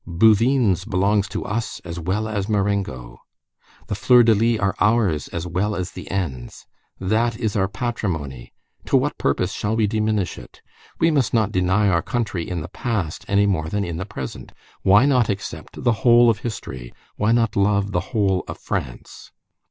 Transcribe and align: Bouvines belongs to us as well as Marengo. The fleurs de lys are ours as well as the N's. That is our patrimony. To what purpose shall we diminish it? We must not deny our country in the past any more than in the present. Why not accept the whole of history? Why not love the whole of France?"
Bouvines 0.07 0.83
belongs 0.83 1.27
to 1.27 1.45
us 1.45 1.79
as 1.85 1.99
well 1.99 2.27
as 2.27 2.49
Marengo. 2.49 3.19
The 3.85 3.93
fleurs 3.93 4.25
de 4.25 4.33
lys 4.33 4.59
are 4.59 4.73
ours 4.79 5.27
as 5.27 5.45
well 5.45 5.75
as 5.75 5.91
the 5.91 6.09
N's. 6.09 6.65
That 6.99 7.37
is 7.37 7.55
our 7.55 7.67
patrimony. 7.67 8.51
To 8.85 8.97
what 8.97 9.19
purpose 9.19 9.51
shall 9.53 9.75
we 9.75 9.85
diminish 9.85 10.39
it? 10.39 10.63
We 10.99 11.11
must 11.11 11.35
not 11.35 11.51
deny 11.51 11.87
our 11.87 12.01
country 12.01 12.49
in 12.49 12.61
the 12.61 12.67
past 12.69 13.25
any 13.27 13.45
more 13.45 13.69
than 13.69 13.83
in 13.85 13.97
the 13.97 14.05
present. 14.07 14.53
Why 14.81 15.05
not 15.05 15.29
accept 15.29 15.83
the 15.83 15.91
whole 16.01 16.31
of 16.31 16.39
history? 16.39 16.91
Why 17.17 17.31
not 17.31 17.55
love 17.55 17.91
the 17.91 17.99
whole 18.09 18.43
of 18.47 18.57
France?" 18.57 19.31